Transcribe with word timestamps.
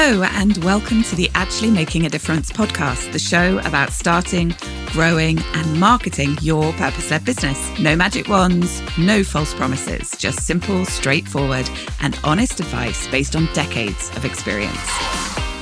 Hello, 0.00 0.22
and 0.22 0.56
welcome 0.58 1.02
to 1.02 1.16
the 1.16 1.28
Actually 1.34 1.72
Making 1.72 2.06
a 2.06 2.08
Difference 2.08 2.52
podcast, 2.52 3.10
the 3.10 3.18
show 3.18 3.58
about 3.64 3.90
starting, 3.90 4.54
growing, 4.92 5.40
and 5.54 5.80
marketing 5.80 6.38
your 6.40 6.72
purpose 6.74 7.10
led 7.10 7.24
business. 7.24 7.76
No 7.80 7.96
magic 7.96 8.28
wands, 8.28 8.80
no 8.96 9.24
false 9.24 9.52
promises, 9.54 10.12
just 10.12 10.46
simple, 10.46 10.84
straightforward, 10.84 11.68
and 12.00 12.16
honest 12.22 12.60
advice 12.60 13.08
based 13.08 13.34
on 13.34 13.52
decades 13.54 14.16
of 14.16 14.24
experience. 14.24 14.78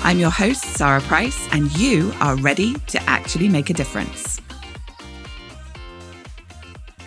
I'm 0.03 0.19
your 0.19 0.29
host, 0.29 0.65
Sarah 0.65 1.01
Price, 1.01 1.49
and 1.53 1.75
you 1.79 2.13
are 2.21 2.37
ready 2.37 2.75
to 2.89 3.03
actually 3.05 3.49
make 3.49 3.71
a 3.71 3.75
difference. 3.75 4.43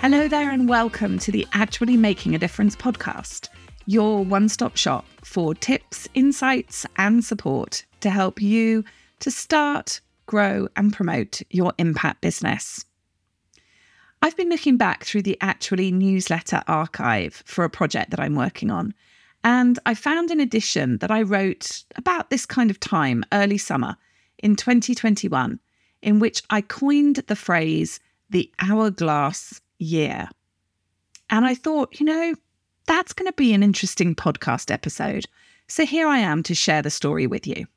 Hello 0.01 0.27
there, 0.27 0.49
and 0.49 0.67
welcome 0.67 1.19
to 1.19 1.31
the 1.31 1.45
Actually 1.53 1.95
Making 1.95 2.33
a 2.33 2.39
Difference 2.39 2.75
podcast 2.75 3.49
your 3.89 4.23
one 4.23 4.47
stop 4.47 4.77
shop 4.77 5.03
for 5.29 5.53
tips, 5.53 6.09
insights, 6.15 6.87
and 6.97 7.23
support 7.23 7.85
to 7.99 8.09
help 8.09 8.41
you 8.41 8.83
to 9.19 9.29
start, 9.29 10.01
grow, 10.25 10.67
and 10.75 10.91
promote 10.91 11.43
your 11.51 11.71
impact 11.77 12.21
business. 12.21 12.83
I've 14.23 14.35
been 14.35 14.49
looking 14.49 14.75
back 14.75 15.03
through 15.03 15.21
the 15.21 15.37
Actually 15.39 15.91
newsletter 15.91 16.63
archive 16.67 17.43
for 17.45 17.63
a 17.63 17.69
project 17.69 18.09
that 18.09 18.19
I'm 18.19 18.35
working 18.35 18.71
on, 18.71 18.95
and 19.43 19.77
I 19.85 19.93
found 19.93 20.31
an 20.31 20.39
edition 20.39 20.97
that 20.97 21.11
I 21.11 21.21
wrote 21.21 21.83
about 21.95 22.31
this 22.31 22.47
kind 22.47 22.71
of 22.71 22.79
time, 22.79 23.23
early 23.31 23.59
summer 23.59 23.97
in 24.39 24.55
2021, 24.55 25.59
in 26.01 26.19
which 26.19 26.41
I 26.49 26.61
coined 26.61 27.17
the 27.27 27.35
phrase 27.35 27.99
the 28.31 28.51
hourglass 28.59 29.61
year. 29.77 30.27
And 31.29 31.45
I 31.45 31.53
thought, 31.53 31.99
you 31.99 32.07
know, 32.07 32.33
that's 32.89 33.13
going 33.13 33.27
to 33.27 33.33
be 33.33 33.53
an 33.53 33.61
interesting 33.61 34.15
podcast 34.15 34.71
episode. 34.71 35.27
So 35.67 35.85
here 35.85 36.07
I 36.07 36.17
am 36.17 36.41
to 36.41 36.55
share 36.55 36.81
the 36.81 36.89
story 36.89 37.27
with 37.27 37.45
you. 37.45 37.67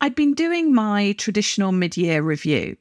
I'd 0.00 0.14
been 0.14 0.32
doing 0.32 0.74
my 0.74 1.12
traditional 1.18 1.72
mid 1.72 1.98
year 1.98 2.22
review, 2.22 2.78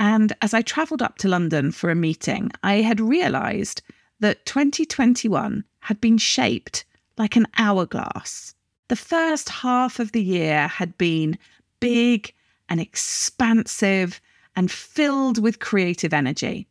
and 0.00 0.32
as 0.40 0.54
I 0.54 0.62
travelled 0.62 1.02
up 1.02 1.18
to 1.18 1.28
London 1.28 1.70
for 1.70 1.90
a 1.90 1.94
meeting, 1.94 2.50
I 2.62 2.76
had 2.76 2.98
realised 2.98 3.82
that 4.20 4.46
2021 4.46 5.64
had 5.80 6.00
been 6.00 6.16
shaped 6.16 6.86
like 7.18 7.36
an 7.36 7.46
hourglass. 7.58 8.54
The 8.88 8.96
first 8.96 9.50
half 9.50 10.00
of 10.00 10.12
the 10.12 10.22
year 10.22 10.66
had 10.66 10.96
been 10.96 11.36
big 11.78 12.32
and 12.70 12.80
expansive 12.80 14.18
and 14.56 14.70
filled 14.70 15.42
with 15.42 15.58
creative 15.58 16.14
energy. 16.14 16.66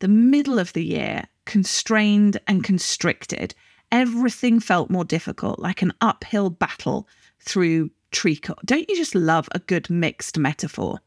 The 0.00 0.08
middle 0.08 0.58
of 0.58 0.74
the 0.74 0.84
year 0.84 1.24
constrained 1.46 2.38
and 2.46 2.62
constricted. 2.62 3.54
Everything 3.90 4.60
felt 4.60 4.90
more 4.90 5.04
difficult, 5.04 5.58
like 5.58 5.80
an 5.80 5.92
uphill 6.00 6.50
battle 6.50 7.08
through 7.40 7.90
treacle. 8.10 8.56
Don't 8.64 8.88
you 8.88 8.96
just 8.96 9.14
love 9.14 9.48
a 9.52 9.60
good 9.60 9.88
mixed 9.88 10.38
metaphor? 10.38 11.00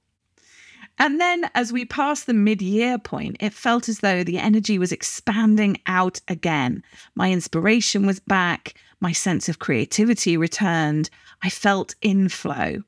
And 0.97 1.19
then 1.19 1.49
as 1.55 1.71
we 1.71 1.85
passed 1.85 2.25
the 2.25 2.33
mid 2.33 2.61
year 2.61 2.97
point, 2.97 3.37
it 3.39 3.53
felt 3.53 3.87
as 3.87 3.99
though 3.99 4.23
the 4.23 4.37
energy 4.37 4.77
was 4.77 4.91
expanding 4.91 5.77
out 5.85 6.19
again. 6.27 6.83
My 7.15 7.31
inspiration 7.31 8.05
was 8.05 8.19
back. 8.19 8.73
My 8.99 9.13
sense 9.13 9.47
of 9.47 9.59
creativity 9.59 10.35
returned. 10.35 11.09
I 11.41 11.49
felt 11.49 11.95
inflow. 12.01 12.83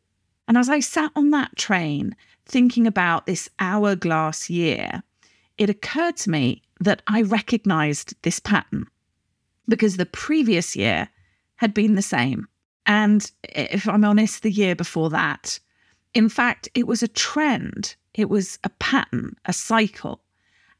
And 0.47 0.57
as 0.57 0.67
I 0.67 0.81
sat 0.81 1.11
on 1.15 1.29
that 1.29 1.55
train, 1.55 2.15
thinking 2.45 2.85
about 2.85 3.25
this 3.25 3.49
hourglass 3.59 4.49
year, 4.49 5.03
it 5.57 5.69
occurred 5.69 6.17
to 6.17 6.29
me 6.29 6.63
that 6.81 7.01
I 7.07 7.21
recognized 7.21 8.15
this 8.23 8.39
pattern 8.39 8.87
because 9.67 9.97
the 9.97 10.05
previous 10.05 10.75
year 10.75 11.07
had 11.55 11.73
been 11.73 11.95
the 11.95 12.01
same. 12.01 12.47
And 12.85 13.31
if 13.43 13.87
I'm 13.87 14.03
honest, 14.03 14.43
the 14.43 14.51
year 14.51 14.75
before 14.75 15.09
that, 15.11 15.59
in 16.13 16.27
fact, 16.27 16.67
it 16.73 16.87
was 16.87 17.03
a 17.03 17.07
trend, 17.07 17.95
it 18.13 18.29
was 18.29 18.59
a 18.63 18.69
pattern, 18.69 19.37
a 19.45 19.53
cycle. 19.53 20.21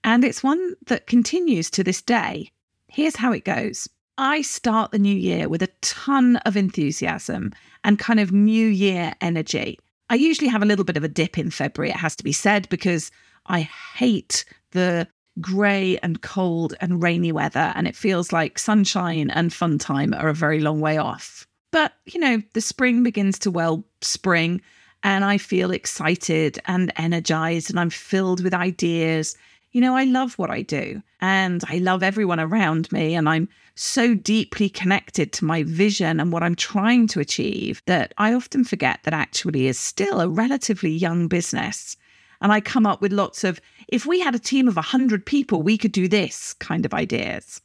And 0.04 0.26
it's 0.26 0.44
one 0.44 0.76
that 0.88 1.08
continues 1.08 1.70
to 1.72 1.84
this 1.84 2.02
day. 2.02 2.52
Here's 2.88 3.16
how 3.16 3.32
it 3.32 3.46
goes 3.46 3.88
I 4.18 4.42
start 4.42 4.92
the 4.92 5.00
new 5.00 5.16
year 5.16 5.48
with 5.48 5.62
a 5.62 5.70
ton 5.82 6.38
of 6.38 6.58
enthusiasm 6.58 7.54
and 7.84 7.98
kind 7.98 8.20
of 8.20 8.32
new 8.32 8.68
year 8.68 9.14
energy. 9.22 9.80
I 10.10 10.16
usually 10.16 10.50
have 10.50 10.62
a 10.62 10.66
little 10.66 10.84
bit 10.84 10.98
of 10.98 11.04
a 11.04 11.08
dip 11.08 11.38
in 11.38 11.52
February, 11.52 11.92
it 11.92 11.98
has 11.98 12.16
to 12.18 12.24
be 12.24 12.34
said, 12.34 12.68
because 12.70 13.12
I 13.46 13.62
hate 13.96 14.44
the 14.72 15.08
grey 15.40 15.98
and 16.00 16.22
cold 16.22 16.74
and 16.82 17.02
rainy 17.02 17.32
weather, 17.32 17.72
and 17.76 17.88
it 17.88 17.96
feels 17.96 18.32
like 18.32 18.60
sunshine 18.60 19.30
and 19.30 19.54
fun 19.54 19.78
time 19.78 20.14
are 20.14 20.30
a 20.30 20.34
very 20.34 20.60
long 20.60 20.82
way 20.82 20.98
off. 20.98 21.48
But, 21.72 21.94
you 22.06 22.20
know, 22.20 22.42
the 22.54 22.62
spring 22.62 23.04
begins 23.04 23.40
to 23.40 23.52
well 23.52 23.86
spring, 24.02 24.62
and 25.04 25.24
I 25.24 25.38
feel 25.38 25.72
excited 25.72 26.60
and 26.66 26.92
energized, 26.98 27.70
and 27.70 27.80
I'm 27.80 27.90
filled 27.90 28.44
with 28.44 28.54
ideas. 28.54 29.38
You 29.72 29.80
know, 29.80 29.96
I 29.96 30.04
love 30.04 30.38
what 30.38 30.50
I 30.50 30.64
do, 30.64 31.02
and 31.22 31.64
I 31.70 31.78
love 31.78 32.04
everyone 32.04 32.42
around 32.42 32.92
me, 32.92 33.16
and 33.16 33.30
I'm 33.30 33.48
so 33.76 34.14
deeply 34.14 34.68
connected 34.68 35.32
to 35.32 35.46
my 35.46 35.64
vision 35.64 36.20
and 36.20 36.34
what 36.34 36.44
I'm 36.44 36.56
trying 36.56 37.08
to 37.08 37.22
achieve 37.22 37.82
that 37.86 38.14
I 38.18 38.34
often 38.34 38.66
forget 38.66 39.00
that 39.04 39.14
actually 39.14 39.68
is 39.68 39.80
still 39.80 40.20
a 40.20 40.28
relatively 40.28 40.92
young 40.92 41.30
business. 41.30 41.96
And 42.42 42.52
I 42.52 42.60
come 42.60 42.86
up 42.88 43.02
with 43.02 43.14
lots 43.14 43.44
of, 43.44 43.62
if 43.88 44.06
we 44.06 44.20
had 44.20 44.36
a 44.36 44.40
team 44.40 44.68
of 44.68 44.76
100 44.76 45.26
people, 45.26 45.62
we 45.62 45.78
could 45.78 45.92
do 45.92 46.08
this 46.08 46.54
kind 46.56 46.86
of 46.86 46.94
ideas. 46.94 47.62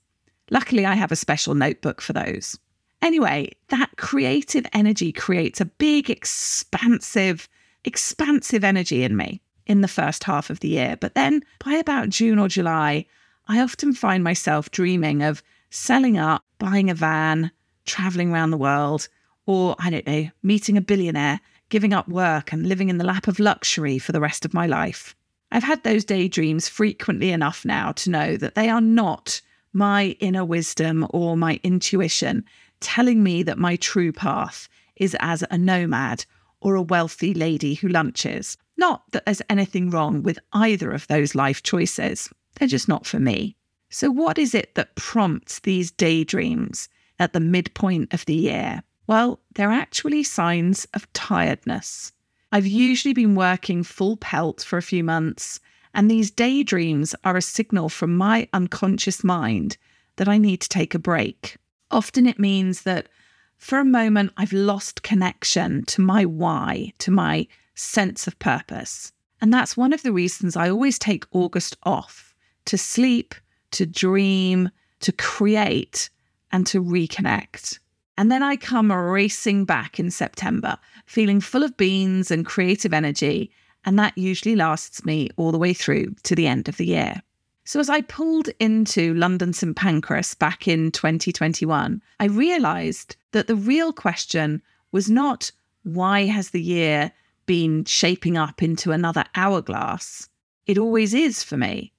Luckily, 0.50 0.84
I 0.84 0.94
have 0.94 1.10
a 1.10 1.16
special 1.16 1.54
notebook 1.54 2.00
for 2.00 2.12
those. 2.12 2.58
Anyway, 3.02 3.50
that 3.68 3.96
creative 3.96 4.66
energy 4.72 5.12
creates 5.12 5.60
a 5.60 5.66
big, 5.66 6.10
expansive, 6.10 7.48
expansive 7.84 8.64
energy 8.64 9.02
in 9.02 9.16
me 9.16 9.40
in 9.66 9.80
the 9.80 9.88
first 9.88 10.24
half 10.24 10.50
of 10.50 10.60
the 10.60 10.68
year. 10.68 10.96
But 11.00 11.14
then 11.14 11.42
by 11.64 11.74
about 11.74 12.08
June 12.10 12.38
or 12.38 12.48
July, 12.48 13.06
I 13.48 13.60
often 13.60 13.92
find 13.92 14.22
myself 14.22 14.70
dreaming 14.70 15.22
of 15.22 15.42
selling 15.70 16.18
up, 16.18 16.42
buying 16.58 16.90
a 16.90 16.94
van, 16.94 17.50
traveling 17.84 18.32
around 18.32 18.50
the 18.50 18.56
world, 18.56 19.08
or 19.46 19.76
I 19.78 19.90
don't 19.90 20.06
know, 20.06 20.28
meeting 20.42 20.76
a 20.76 20.80
billionaire 20.80 21.40
giving 21.68 21.92
up 21.92 22.08
work 22.08 22.52
and 22.52 22.66
living 22.66 22.88
in 22.88 22.98
the 22.98 23.04
lap 23.04 23.28
of 23.28 23.38
luxury 23.38 23.98
for 23.98 24.12
the 24.12 24.20
rest 24.20 24.44
of 24.44 24.54
my 24.54 24.66
life. 24.66 25.14
I've 25.50 25.62
had 25.62 25.82
those 25.82 26.04
daydreams 26.04 26.68
frequently 26.68 27.30
enough 27.30 27.64
now 27.64 27.92
to 27.92 28.10
know 28.10 28.36
that 28.36 28.54
they 28.54 28.68
are 28.68 28.80
not 28.80 29.40
my 29.72 30.16
inner 30.20 30.44
wisdom 30.44 31.06
or 31.10 31.36
my 31.36 31.60
intuition 31.62 32.44
telling 32.80 33.22
me 33.22 33.42
that 33.42 33.58
my 33.58 33.76
true 33.76 34.12
path 34.12 34.68
is 34.96 35.16
as 35.20 35.44
a 35.50 35.58
nomad 35.58 36.24
or 36.60 36.74
a 36.74 36.82
wealthy 36.82 37.34
lady 37.34 37.74
who 37.74 37.88
lunches. 37.88 38.56
Not 38.76 39.02
that 39.12 39.24
there's 39.24 39.42
anything 39.48 39.90
wrong 39.90 40.22
with 40.22 40.38
either 40.52 40.90
of 40.90 41.06
those 41.06 41.34
life 41.34 41.62
choices, 41.62 42.30
they're 42.54 42.68
just 42.68 42.88
not 42.88 43.06
for 43.06 43.20
me. 43.20 43.56
So, 43.90 44.10
what 44.10 44.38
is 44.38 44.54
it 44.54 44.74
that 44.74 44.96
prompts 44.96 45.60
these 45.60 45.90
daydreams 45.90 46.88
at 47.18 47.32
the 47.32 47.40
midpoint 47.40 48.12
of 48.12 48.24
the 48.24 48.34
year? 48.34 48.82
Well, 49.06 49.40
they're 49.54 49.70
actually 49.70 50.24
signs 50.24 50.86
of 50.94 51.12
tiredness. 51.12 52.12
I've 52.50 52.66
usually 52.66 53.14
been 53.14 53.34
working 53.34 53.82
full 53.82 54.16
pelt 54.16 54.62
for 54.62 54.78
a 54.78 54.82
few 54.82 55.04
months, 55.04 55.60
and 55.94 56.10
these 56.10 56.30
daydreams 56.30 57.14
are 57.24 57.36
a 57.36 57.42
signal 57.42 57.88
from 57.88 58.16
my 58.16 58.48
unconscious 58.52 59.22
mind 59.24 59.76
that 60.16 60.28
I 60.28 60.38
need 60.38 60.60
to 60.62 60.68
take 60.68 60.94
a 60.94 60.98
break. 60.98 61.56
Often 61.90 62.26
it 62.26 62.38
means 62.38 62.82
that 62.82 63.08
for 63.56 63.78
a 63.78 63.84
moment 63.84 64.32
I've 64.36 64.52
lost 64.52 65.02
connection 65.02 65.84
to 65.86 66.00
my 66.00 66.24
why, 66.24 66.92
to 66.98 67.10
my 67.10 67.46
sense 67.74 68.26
of 68.26 68.38
purpose. 68.38 69.12
And 69.40 69.52
that's 69.52 69.76
one 69.76 69.92
of 69.92 70.02
the 70.02 70.12
reasons 70.12 70.56
I 70.56 70.70
always 70.70 70.98
take 70.98 71.24
August 71.30 71.76
off 71.82 72.34
to 72.64 72.76
sleep, 72.76 73.34
to 73.72 73.86
dream, 73.86 74.70
to 75.00 75.12
create, 75.12 76.10
and 76.50 76.66
to 76.66 76.82
reconnect. 76.82 77.78
And 78.18 78.32
then 78.32 78.42
I 78.42 78.56
come 78.56 78.90
racing 78.90 79.64
back 79.66 80.00
in 80.00 80.10
September, 80.10 80.78
feeling 81.04 81.40
full 81.40 81.62
of 81.62 81.76
beans 81.76 82.30
and 82.30 82.46
creative 82.46 82.94
energy. 82.94 83.50
And 83.84 83.98
that 83.98 84.16
usually 84.16 84.56
lasts 84.56 85.04
me 85.04 85.28
all 85.36 85.52
the 85.52 85.58
way 85.58 85.74
through 85.74 86.14
to 86.22 86.34
the 86.34 86.46
end 86.46 86.68
of 86.68 86.76
the 86.76 86.86
year. 86.86 87.22
So, 87.64 87.80
as 87.80 87.90
I 87.90 88.00
pulled 88.00 88.48
into 88.60 89.12
London 89.14 89.52
St 89.52 89.76
Pancras 89.76 90.34
back 90.34 90.68
in 90.68 90.92
2021, 90.92 92.00
I 92.20 92.24
realised 92.26 93.16
that 93.32 93.48
the 93.48 93.56
real 93.56 93.92
question 93.92 94.62
was 94.92 95.10
not 95.10 95.50
why 95.82 96.26
has 96.26 96.50
the 96.50 96.62
year 96.62 97.12
been 97.44 97.84
shaping 97.84 98.36
up 98.36 98.62
into 98.62 98.92
another 98.92 99.24
hourglass? 99.34 100.28
It 100.66 100.78
always 100.78 101.12
is 101.12 101.42
for 101.42 101.56
me. 101.56 101.92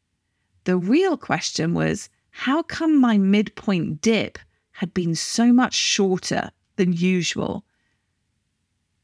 The 0.64 0.78
real 0.78 1.18
question 1.18 1.74
was 1.74 2.10
how 2.32 2.64
come 2.64 3.00
my 3.00 3.18
midpoint 3.18 4.02
dip 4.02 4.40
had 4.78 4.94
been 4.94 5.16
so 5.16 5.52
much 5.52 5.74
shorter 5.74 6.52
than 6.76 6.94
usual. 6.94 7.66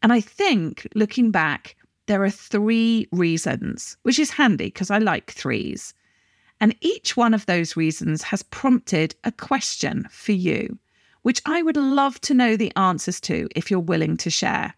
And 0.04 0.14
I 0.14 0.22
think 0.22 0.88
looking 0.94 1.32
back, 1.32 1.76
there 2.06 2.24
are 2.24 2.30
three 2.30 3.08
reasons, 3.12 3.98
which 4.04 4.20
is 4.20 4.30
handy 4.30 4.66
because 4.66 4.92
I 4.92 5.00
like 5.00 5.32
threes. 5.32 5.96
And 6.62 6.76
each 6.82 7.18
one 7.18 7.34
of 7.34 7.48
those 7.48 7.76
reasons 7.76 8.22
has 8.22 8.44
prompted 8.44 9.16
a 9.24 9.32
question 9.32 10.06
for 10.12 10.34
you, 10.34 10.78
which 11.24 11.42
I 11.44 11.64
would 11.64 11.78
love 11.78 12.22
to 12.22 12.36
know 12.36 12.56
the 12.56 12.72
answers 12.76 13.20
to 13.22 13.50
if 13.56 13.72
you're 13.72 13.80
willing 13.80 14.16
to 14.18 14.30
share. 14.30 14.76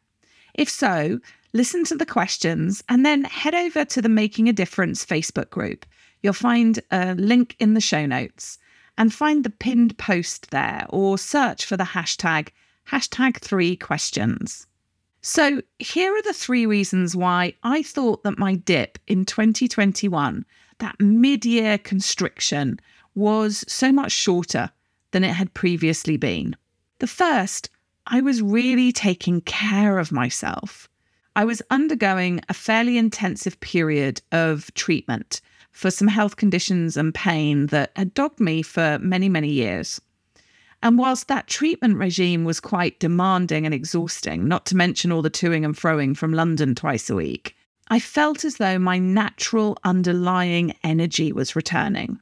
If 0.54 0.70
so, 0.70 1.20
listen 1.52 1.84
to 1.86 1.98
the 1.98 2.06
questions 2.06 2.82
and 2.88 3.06
then 3.06 3.26
head 3.26 3.54
over 3.54 3.84
to 3.84 4.02
the 4.02 4.08
Making 4.08 4.48
a 4.48 4.54
Difference 4.54 5.06
Facebook 5.06 5.50
group. 5.50 5.86
You'll 6.24 6.32
find 6.32 6.80
a 6.90 7.16
link 7.16 7.58
in 7.60 7.74
the 7.74 7.82
show 7.82 8.06
notes 8.06 8.60
and 8.98 9.14
find 9.14 9.44
the 9.44 9.50
pinned 9.50 9.98
post 9.98 10.52
there 10.52 10.86
or 10.90 11.18
search 11.18 11.66
for 11.66 11.78
the 11.78 11.84
hashtag 11.84 12.50
hashtag 12.90 13.38
three 13.38 13.76
questions. 13.76 14.68
So, 15.22 15.62
here 15.80 16.16
are 16.16 16.22
the 16.22 16.34
three 16.34 16.68
reasons 16.68 17.16
why 17.16 17.56
I 17.64 17.82
thought 17.82 18.24
that 18.24 18.38
my 18.38 18.56
dip 18.56 19.00
in 19.08 19.26
2021, 19.26 20.46
that 20.78 21.00
mid 21.00 21.46
year 21.46 21.80
constriction, 21.80 22.80
was 23.16 23.66
so 23.68 23.92
much 23.92 24.12
shorter 24.12 24.70
than 25.12 25.24
it 25.24 25.34
had 25.34 25.54
previously 25.56 26.18
been. 26.18 26.56
The 27.00 27.08
first, 27.08 27.70
I 28.06 28.22
was 28.22 28.42
really 28.42 28.92
taking 28.92 29.42
care 29.42 29.98
of 29.98 30.12
myself. 30.12 30.88
I 31.36 31.44
was 31.44 31.62
undergoing 31.72 32.42
a 32.48 32.54
fairly 32.54 32.98
intensive 32.98 33.60
period 33.60 34.22
of 34.32 34.72
treatment 34.76 35.42
for 35.76 35.92
some 35.92 36.08
health 36.08 36.38
conditions 36.38 36.96
and 36.96 37.14
pain 37.14 37.66
that 37.68 37.92
had 37.98 38.14
dogged 38.14 38.40
me 38.40 38.62
for 38.62 38.98
many, 39.00 39.28
many 39.28 39.50
years. 39.50 40.00
And 40.82 40.98
whilst 40.98 41.28
that 41.28 41.48
treatment 41.48 41.98
regime 41.98 42.46
was 42.46 42.62
quite 42.62 43.00
demanding 43.02 43.66
and 43.66 43.74
exhausting, 43.74 44.48
not 44.48 44.66
to 44.68 44.78
mention 44.78 45.12
all 45.12 45.22
the 45.22 45.30
toing 45.30 45.66
and 45.66 45.76
froing 45.76 46.16
from 46.16 46.32
London 46.32 46.76
twice 46.76 47.10
a 47.10 47.16
week, 47.16 47.58
I 47.90 48.00
felt 48.00 48.46
as 48.46 48.56
though 48.56 48.80
my 48.80 49.00
natural 49.00 49.78
underlying 49.84 50.74
energy 50.82 51.34
was 51.34 51.58
returning. 51.58 52.20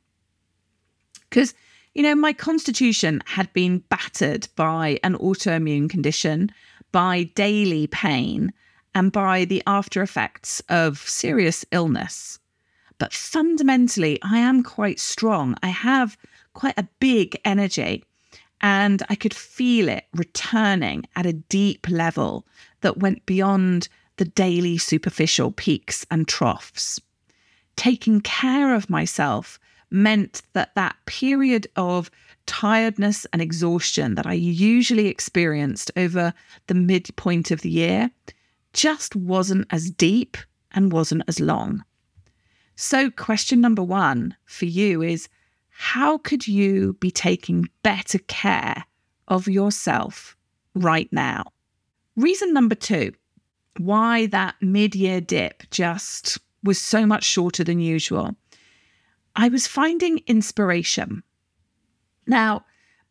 Because, 1.30 1.54
you 1.94 2.02
know, 2.02 2.16
my 2.16 2.34
constitution 2.34 3.22
had 3.28 3.54
been 3.54 3.84
battered 3.90 4.48
by 4.56 5.00
an 5.04 5.14
autoimmune 5.18 5.92
condition, 5.92 6.52
by 6.92 7.24
daily 7.36 7.86
pain, 7.86 8.52
and 8.96 9.12
by 9.12 9.46
the 9.46 9.62
after 9.68 10.02
effects 10.02 10.60
of 10.70 10.98
serious 10.98 11.64
illness. 11.72 12.40
But 12.98 13.14
fundamentally, 13.14 14.20
I 14.22 14.38
am 14.38 14.64
quite 14.64 15.00
strong. 15.00 15.56
I 15.64 15.68
have 15.68 16.18
quite 16.54 16.78
a 16.78 16.88
big 17.00 17.40
energy 17.44 18.04
and 18.62 19.04
I 19.10 19.16
could 19.16 19.34
feel 19.34 19.90
it 19.90 20.06
returning 20.14 21.06
at 21.16 21.26
a 21.26 21.34
deep 21.34 21.88
level 21.90 22.48
that 22.82 22.98
went 22.98 23.26
beyond 23.26 23.90
the 24.18 24.26
daily 24.26 24.78
superficial 24.78 25.52
peaks 25.52 26.06
and 26.10 26.28
troughs. 26.28 27.02
Taking 27.76 28.22
care 28.22 28.74
of 28.74 28.90
myself 28.90 29.60
meant 29.92 30.42
that 30.54 30.76
that 30.76 30.96
period 31.06 31.68
of 31.76 32.10
tiredness 32.46 33.26
and 33.34 33.42
exhaustion 33.42 34.16
that 34.16 34.28
I 34.28 34.34
usually 34.34 35.08
experienced 35.08 35.92
over 35.98 36.34
the 36.68 36.74
midpoint 36.74 37.52
of 37.52 37.62
the 37.62 37.70
year 37.70 38.12
just 38.74 39.16
wasn't 39.16 39.68
as 39.72 39.90
deep 39.90 40.38
and 40.72 40.92
wasn't 40.92 41.24
as 41.28 41.40
long. 41.40 41.84
So, 42.76 43.12
question 43.12 43.62
number 43.62 43.84
one 43.84 44.36
for 44.46 44.66
you 44.66 45.02
is 45.02 45.30
how 45.70 46.18
could 46.18 46.48
you 46.48 46.94
be 46.94 47.12
taking 47.12 47.70
better 47.84 48.20
care 48.20 48.86
of 49.28 49.48
yourself 49.48 50.36
right 50.74 51.12
now? 51.12 51.46
Reason 52.16 52.54
number 52.54 52.76
two 52.76 53.14
why 53.78 54.28
that 54.28 54.56
mid 54.62 54.94
year 54.96 55.20
dip 55.20 55.64
just 55.72 56.38
was 56.64 56.80
so 56.80 57.06
much 57.06 57.24
shorter 57.24 57.64
than 57.64 57.80
usual. 57.80 58.36
I 59.36 59.50
was 59.50 59.66
finding 59.66 60.22
inspiration. 60.28 61.24
Now, 62.28 62.66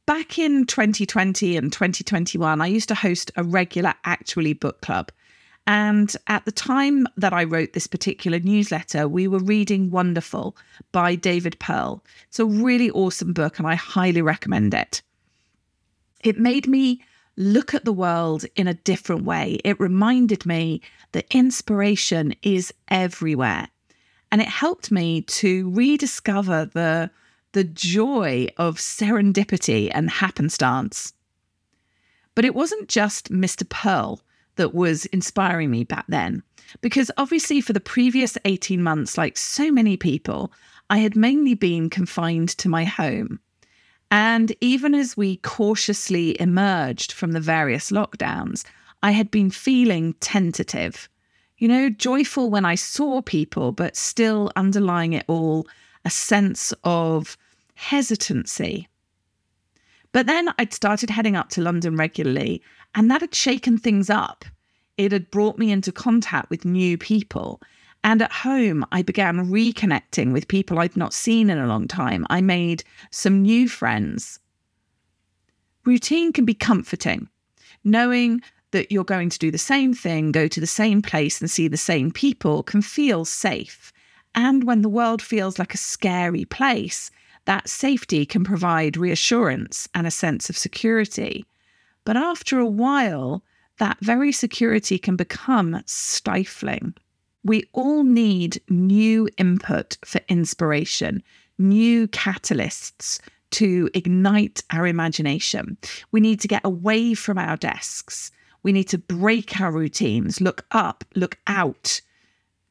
back 0.06 0.38
in 0.38 0.66
2020 0.66 1.56
and 1.56 1.72
2021, 1.72 2.60
I 2.60 2.66
used 2.66 2.88
to 2.88 2.94
host 2.94 3.32
a 3.36 3.42
regular 3.42 3.94
Actually 4.04 4.52
Book 4.52 4.80
Club. 4.80 5.10
And 5.66 6.14
at 6.26 6.44
the 6.44 6.52
time 6.52 7.06
that 7.16 7.32
I 7.32 7.44
wrote 7.44 7.72
this 7.72 7.86
particular 7.86 8.40
newsletter, 8.40 9.06
we 9.06 9.28
were 9.28 9.38
reading 9.38 9.90
Wanderful 9.90 10.56
by 10.90 11.14
David 11.14 11.58
Pearl. 11.60 12.02
It's 12.28 12.40
a 12.40 12.44
really 12.44 12.90
awesome 12.90 13.32
book, 13.32 13.58
and 13.58 13.68
I 13.68 13.76
highly 13.76 14.22
recommend 14.22 14.74
it. 14.74 15.02
It 16.24 16.38
made 16.38 16.66
me 16.66 17.02
look 17.36 17.74
at 17.74 17.84
the 17.84 17.92
world 17.92 18.44
in 18.56 18.66
a 18.66 18.74
different 18.74 19.24
way. 19.24 19.60
It 19.64 19.80
reminded 19.80 20.44
me 20.44 20.80
that 21.12 21.32
inspiration 21.34 22.34
is 22.42 22.74
everywhere. 22.88 23.68
And 24.30 24.40
it 24.40 24.48
helped 24.48 24.90
me 24.90 25.22
to 25.22 25.70
rediscover 25.70 26.66
the, 26.66 27.10
the 27.52 27.64
joy 27.64 28.48
of 28.56 28.78
serendipity 28.78 29.90
and 29.94 30.10
happenstance. 30.10 31.12
But 32.34 32.44
it 32.44 32.54
wasn't 32.54 32.88
just 32.88 33.30
Mr. 33.30 33.68
Pearl 33.68 34.22
that 34.56 34.74
was 34.74 35.06
inspiring 35.06 35.70
me 35.70 35.84
back 35.84 36.04
then. 36.08 36.42
Because 36.80 37.10
obviously, 37.16 37.60
for 37.60 37.72
the 37.72 37.80
previous 37.80 38.38
18 38.44 38.82
months, 38.82 39.18
like 39.18 39.36
so 39.36 39.70
many 39.70 39.96
people, 39.96 40.52
I 40.90 40.98
had 40.98 41.16
mainly 41.16 41.54
been 41.54 41.90
confined 41.90 42.50
to 42.58 42.68
my 42.68 42.84
home. 42.84 43.40
And 44.10 44.54
even 44.60 44.94
as 44.94 45.16
we 45.16 45.36
cautiously 45.38 46.38
emerged 46.40 47.12
from 47.12 47.32
the 47.32 47.40
various 47.40 47.90
lockdowns, 47.90 48.64
I 49.02 49.12
had 49.12 49.30
been 49.30 49.50
feeling 49.50 50.14
tentative, 50.20 51.08
you 51.56 51.66
know, 51.66 51.88
joyful 51.88 52.50
when 52.50 52.64
I 52.64 52.74
saw 52.74 53.22
people, 53.22 53.72
but 53.72 53.96
still 53.96 54.52
underlying 54.54 55.14
it 55.14 55.24
all, 55.28 55.66
a 56.04 56.10
sense 56.10 56.74
of 56.84 57.36
hesitancy. 57.74 58.88
But 60.12 60.26
then 60.26 60.50
I'd 60.58 60.74
started 60.74 61.10
heading 61.10 61.36
up 61.36 61.48
to 61.50 61.62
London 61.62 61.96
regularly, 61.96 62.62
and 62.94 63.10
that 63.10 63.22
had 63.22 63.34
shaken 63.34 63.78
things 63.78 64.10
up. 64.10 64.44
It 64.98 65.10
had 65.10 65.30
brought 65.30 65.58
me 65.58 65.72
into 65.72 65.90
contact 65.90 66.50
with 66.50 66.64
new 66.64 66.98
people. 66.98 67.60
And 68.04 68.20
at 68.20 68.32
home, 68.32 68.84
I 68.92 69.02
began 69.02 69.50
reconnecting 69.50 70.32
with 70.32 70.48
people 70.48 70.78
I'd 70.78 70.96
not 70.96 71.14
seen 71.14 71.48
in 71.48 71.58
a 71.58 71.66
long 71.66 71.88
time. 71.88 72.26
I 72.28 72.40
made 72.40 72.84
some 73.10 73.42
new 73.42 73.68
friends. 73.68 74.38
Routine 75.84 76.32
can 76.32 76.44
be 76.44 76.54
comforting, 76.54 77.28
knowing 77.84 78.42
that 78.72 78.92
you're 78.92 79.04
going 79.04 79.30
to 79.30 79.38
do 79.38 79.50
the 79.50 79.58
same 79.58 79.94
thing, 79.94 80.32
go 80.32 80.48
to 80.48 80.60
the 80.60 80.66
same 80.66 81.00
place, 81.00 81.40
and 81.40 81.50
see 81.50 81.68
the 81.68 81.76
same 81.76 82.10
people 82.10 82.62
can 82.62 82.82
feel 82.82 83.24
safe. 83.24 83.92
And 84.34 84.64
when 84.64 84.82
the 84.82 84.88
world 84.88 85.22
feels 85.22 85.58
like 85.58 85.74
a 85.74 85.78
scary 85.78 86.44
place, 86.44 87.10
that 87.44 87.68
safety 87.68 88.24
can 88.24 88.44
provide 88.44 88.96
reassurance 88.96 89.88
and 89.94 90.06
a 90.06 90.10
sense 90.10 90.48
of 90.48 90.56
security. 90.56 91.44
But 92.04 92.16
after 92.16 92.58
a 92.58 92.66
while, 92.66 93.42
that 93.78 93.98
very 94.00 94.32
security 94.32 94.98
can 94.98 95.16
become 95.16 95.82
stifling. 95.86 96.94
We 97.44 97.64
all 97.72 98.04
need 98.04 98.60
new 98.68 99.28
input 99.38 99.96
for 100.04 100.20
inspiration, 100.28 101.22
new 101.58 102.06
catalysts 102.08 103.20
to 103.52 103.90
ignite 103.94 104.62
our 104.70 104.86
imagination. 104.86 105.76
We 106.10 106.20
need 106.20 106.40
to 106.40 106.48
get 106.48 106.64
away 106.64 107.14
from 107.14 107.38
our 107.38 107.56
desks. 107.56 108.30
We 108.62 108.72
need 108.72 108.88
to 108.88 108.98
break 108.98 109.60
our 109.60 109.72
routines, 109.72 110.40
look 110.40 110.64
up, 110.70 111.04
look 111.16 111.38
out, 111.46 112.00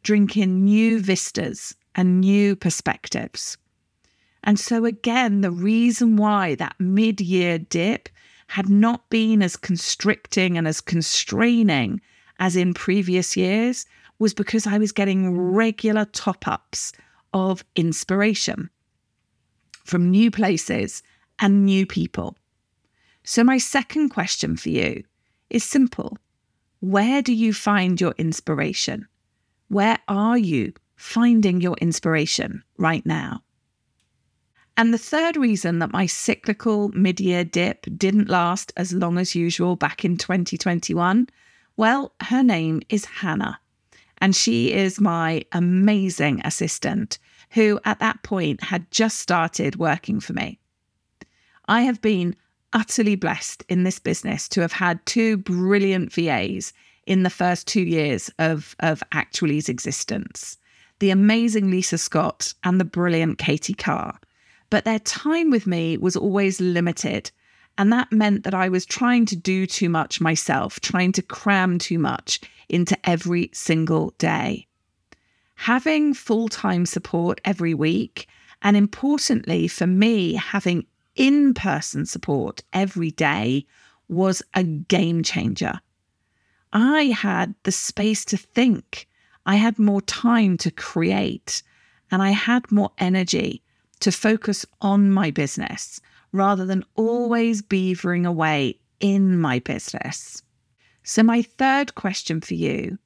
drink 0.03 0.37
in 0.37 0.63
new 0.63 0.99
vistas 0.99 1.75
and 1.95 2.21
new 2.21 2.55
perspectives. 2.55 3.57
And 4.43 4.59
so, 4.59 4.85
again, 4.85 5.41
the 5.41 5.51
reason 5.51 6.17
why 6.17 6.55
that 6.55 6.75
mid 6.79 7.21
year 7.21 7.59
dip 7.59 8.09
had 8.47 8.69
not 8.69 9.09
been 9.09 9.41
as 9.41 9.55
constricting 9.55 10.57
and 10.57 10.67
as 10.67 10.81
constraining 10.81 12.01
as 12.39 12.55
in 12.55 12.73
previous 12.73 13.37
years 13.37 13.85
was 14.19 14.33
because 14.33 14.67
I 14.67 14.77
was 14.77 14.91
getting 14.91 15.39
regular 15.39 16.05
top 16.05 16.47
ups 16.47 16.91
of 17.33 17.63
inspiration 17.75 18.69
from 19.83 20.09
new 20.09 20.29
places 20.29 21.01
and 21.39 21.65
new 21.65 21.85
people. 21.85 22.35
So, 23.23 23.43
my 23.43 23.57
second 23.57 24.09
question 24.09 24.57
for 24.57 24.69
you 24.69 25.03
is 25.49 25.63
simple 25.63 26.17
Where 26.79 27.21
do 27.21 27.33
you 27.33 27.53
find 27.53 28.01
your 28.01 28.15
inspiration? 28.17 29.07
Where 29.67 29.99
are 30.07 30.37
you 30.37 30.73
finding 30.95 31.61
your 31.61 31.75
inspiration 31.79 32.63
right 32.77 33.05
now? 33.05 33.43
And 34.77 34.93
the 34.93 34.97
third 34.97 35.35
reason 35.35 35.79
that 35.79 35.91
my 35.91 36.05
cyclical 36.05 36.89
mid 36.89 37.19
year 37.19 37.43
dip 37.43 37.85
didn't 37.97 38.29
last 38.29 38.71
as 38.77 38.93
long 38.93 39.17
as 39.17 39.35
usual 39.35 39.75
back 39.75 40.05
in 40.05 40.17
2021, 40.17 41.27
well, 41.77 42.13
her 42.21 42.43
name 42.43 42.81
is 42.89 43.05
Hannah. 43.05 43.59
And 44.19 44.35
she 44.35 44.71
is 44.71 45.01
my 45.01 45.43
amazing 45.51 46.41
assistant 46.45 47.17
who 47.51 47.79
at 47.85 47.99
that 47.99 48.23
point 48.23 48.63
had 48.63 48.89
just 48.91 49.19
started 49.19 49.75
working 49.77 50.19
for 50.19 50.33
me. 50.33 50.59
I 51.65 51.81
have 51.81 52.01
been 52.01 52.35
utterly 52.73 53.15
blessed 53.15 53.63
in 53.67 53.83
this 53.83 53.99
business 53.99 54.47
to 54.49 54.61
have 54.61 54.73
had 54.73 55.05
two 55.05 55.37
brilliant 55.37 56.13
VAs 56.13 56.71
in 57.05 57.23
the 57.23 57.29
first 57.29 57.67
two 57.67 57.81
years 57.81 58.29
of, 58.39 58.75
of 58.79 59.03
Actually's 59.11 59.69
existence 59.69 60.57
the 60.99 61.09
amazing 61.09 61.71
Lisa 61.71 61.97
Scott 61.97 62.53
and 62.63 62.79
the 62.79 62.85
brilliant 62.85 63.39
Katie 63.39 63.73
Carr 63.73 64.19
but 64.71 64.85
their 64.85 64.99
time 64.99 65.51
with 65.51 65.67
me 65.67 65.97
was 65.97 66.15
always 66.15 66.61
limited. 66.61 67.29
And 67.77 67.91
that 67.91 68.11
meant 68.11 68.43
that 68.45 68.53
I 68.53 68.69
was 68.69 68.85
trying 68.85 69.25
to 69.27 69.35
do 69.35 69.67
too 69.67 69.89
much 69.89 70.21
myself, 70.21 70.79
trying 70.79 71.11
to 71.11 71.21
cram 71.21 71.77
too 71.77 71.99
much 71.99 72.39
into 72.69 72.97
every 73.07 73.51
single 73.53 74.15
day. 74.17 74.67
Having 75.55 76.13
full 76.13 76.47
time 76.47 76.85
support 76.85 77.41
every 77.43 77.73
week, 77.73 78.27
and 78.61 78.77
importantly 78.77 79.67
for 79.67 79.85
me, 79.85 80.35
having 80.35 80.85
in 81.15 81.53
person 81.53 82.05
support 82.05 82.63
every 82.71 83.11
day 83.11 83.65
was 84.07 84.41
a 84.53 84.63
game 84.63 85.21
changer. 85.21 85.81
I 86.71 87.03
had 87.07 87.55
the 87.63 87.73
space 87.73 88.23
to 88.25 88.37
think, 88.37 89.09
I 89.45 89.55
had 89.55 89.77
more 89.77 90.01
time 90.01 90.55
to 90.59 90.71
create, 90.71 91.61
and 92.09 92.21
I 92.21 92.29
had 92.29 92.71
more 92.71 92.91
energy 92.97 93.63
to 94.01 94.11
focus 94.11 94.65
on 94.81 95.11
my 95.11 95.31
business 95.31 95.99
rather 96.31 96.65
than 96.65 96.85
always 96.95 97.61
beavering 97.61 98.25
away 98.25 98.79
in 98.99 99.39
my 99.39 99.59
business. 99.59 100.43
So, 101.03 101.23
my 101.23 101.41
third 101.41 101.95
question 101.95 102.41
for 102.41 102.53
you 102.53 102.97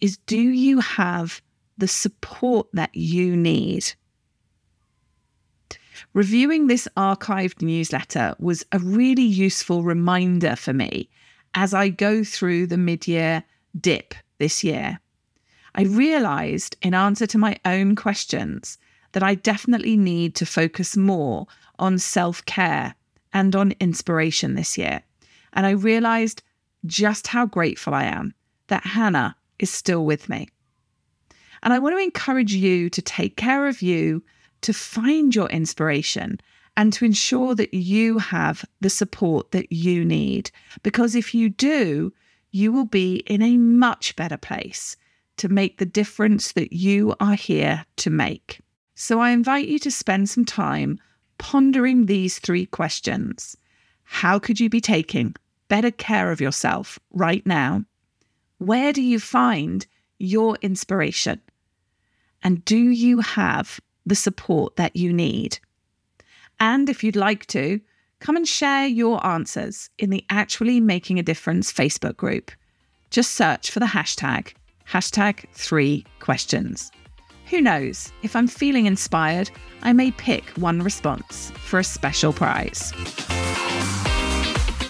is 0.00 0.18
Do 0.18 0.40
you 0.40 0.80
have 0.80 1.42
the 1.76 1.88
support 1.88 2.68
that 2.72 2.94
you 2.94 3.36
need? 3.36 3.92
Reviewing 6.14 6.66
this 6.66 6.88
archived 6.96 7.60
newsletter 7.60 8.34
was 8.38 8.64
a 8.72 8.78
really 8.78 9.22
useful 9.24 9.82
reminder 9.82 10.54
for 10.56 10.72
me 10.72 11.10
as 11.54 11.74
I 11.74 11.88
go 11.88 12.22
through 12.22 12.68
the 12.68 12.78
mid 12.78 13.08
year 13.08 13.44
dip 13.78 14.14
this 14.38 14.62
year. 14.62 15.00
I 15.74 15.82
realized, 15.82 16.76
in 16.82 16.94
answer 16.94 17.26
to 17.26 17.38
my 17.38 17.58
own 17.64 17.94
questions, 17.94 18.78
that 19.12 19.22
I 19.22 19.34
definitely 19.34 19.96
need 19.96 20.34
to 20.36 20.46
focus 20.46 20.96
more 20.96 21.46
on 21.78 21.98
self 21.98 22.44
care 22.44 22.94
and 23.32 23.54
on 23.54 23.74
inspiration 23.80 24.54
this 24.54 24.78
year. 24.78 25.02
And 25.52 25.66
I 25.66 25.70
realized 25.70 26.42
just 26.86 27.28
how 27.28 27.46
grateful 27.46 27.94
I 27.94 28.04
am 28.04 28.34
that 28.68 28.84
Hannah 28.84 29.36
is 29.58 29.70
still 29.70 30.04
with 30.04 30.28
me. 30.28 30.48
And 31.62 31.72
I 31.72 31.78
want 31.78 31.96
to 31.96 32.02
encourage 32.02 32.54
you 32.54 32.88
to 32.90 33.02
take 33.02 33.36
care 33.36 33.66
of 33.66 33.82
you, 33.82 34.22
to 34.60 34.72
find 34.72 35.34
your 35.34 35.48
inspiration, 35.48 36.40
and 36.76 36.92
to 36.92 37.04
ensure 37.04 37.54
that 37.56 37.74
you 37.74 38.18
have 38.18 38.64
the 38.80 38.90
support 38.90 39.50
that 39.50 39.72
you 39.72 40.04
need. 40.04 40.50
Because 40.82 41.16
if 41.16 41.34
you 41.34 41.48
do, 41.48 42.12
you 42.52 42.72
will 42.72 42.84
be 42.84 43.16
in 43.26 43.42
a 43.42 43.56
much 43.56 44.14
better 44.14 44.36
place 44.36 44.96
to 45.38 45.48
make 45.48 45.78
the 45.78 45.86
difference 45.86 46.52
that 46.52 46.72
you 46.72 47.14
are 47.20 47.34
here 47.34 47.84
to 47.96 48.10
make. 48.10 48.60
So 49.00 49.20
I 49.20 49.30
invite 49.30 49.68
you 49.68 49.78
to 49.78 49.92
spend 49.92 50.28
some 50.28 50.44
time 50.44 50.98
pondering 51.38 52.06
these 52.06 52.40
three 52.40 52.66
questions. 52.66 53.56
How 54.02 54.40
could 54.40 54.58
you 54.58 54.68
be 54.68 54.80
taking 54.80 55.36
better 55.68 55.92
care 55.92 56.32
of 56.32 56.40
yourself 56.40 56.98
right 57.12 57.46
now? 57.46 57.84
Where 58.58 58.92
do 58.92 59.00
you 59.00 59.20
find 59.20 59.86
your 60.18 60.58
inspiration? 60.62 61.40
And 62.42 62.64
do 62.64 62.76
you 62.76 63.20
have 63.20 63.78
the 64.04 64.16
support 64.16 64.74
that 64.74 64.96
you 64.96 65.12
need? 65.12 65.60
And 66.58 66.88
if 66.88 67.04
you'd 67.04 67.14
like 67.14 67.46
to, 67.46 67.80
come 68.18 68.34
and 68.34 68.48
share 68.48 68.88
your 68.88 69.24
answers 69.24 69.90
in 69.98 70.10
the 70.10 70.24
Actually 70.28 70.80
Making 70.80 71.20
a 71.20 71.22
Difference 71.22 71.72
Facebook 71.72 72.16
group. 72.16 72.50
Just 73.10 73.36
search 73.36 73.70
for 73.70 73.78
the 73.78 73.86
hashtag, 73.86 74.54
hashtag 74.88 75.48
three 75.52 76.04
questions. 76.18 76.90
Who 77.50 77.62
knows, 77.62 78.12
if 78.22 78.36
I'm 78.36 78.46
feeling 78.46 78.84
inspired, 78.84 79.50
I 79.80 79.94
may 79.94 80.10
pick 80.10 80.44
one 80.58 80.80
response 80.80 81.50
for 81.52 81.78
a 81.78 81.84
special 81.84 82.30
prize. 82.30 82.92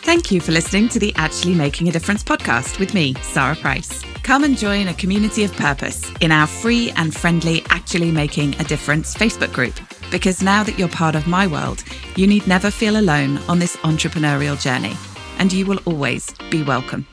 Thank 0.02 0.32
you 0.32 0.40
for 0.40 0.50
listening 0.50 0.88
to 0.88 0.98
the 0.98 1.14
Actually 1.14 1.54
Making 1.54 1.88
a 1.88 1.92
Difference 1.92 2.24
podcast 2.24 2.80
with 2.80 2.94
me, 2.94 3.14
Sarah 3.22 3.54
Price. 3.54 4.02
Come 4.24 4.42
and 4.42 4.58
join 4.58 4.88
a 4.88 4.94
community 4.94 5.44
of 5.44 5.52
purpose 5.52 6.10
in 6.20 6.32
our 6.32 6.48
free 6.48 6.90
and 6.96 7.14
friendly 7.14 7.62
Actually 7.68 8.10
Making 8.10 8.56
a 8.60 8.64
Difference 8.64 9.14
Facebook 9.14 9.52
group. 9.52 9.78
Because 10.10 10.42
now 10.42 10.64
that 10.64 10.78
you're 10.78 10.88
part 10.88 11.14
of 11.14 11.28
my 11.28 11.46
world, 11.46 11.84
you 12.16 12.26
need 12.26 12.48
never 12.48 12.72
feel 12.72 12.98
alone 12.98 13.38
on 13.48 13.60
this 13.60 13.76
entrepreneurial 13.78 14.60
journey, 14.60 14.96
and 15.38 15.52
you 15.52 15.64
will 15.64 15.78
always 15.84 16.34
be 16.50 16.64
welcome. 16.64 17.06